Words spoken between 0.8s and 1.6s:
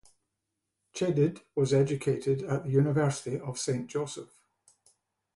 Chedid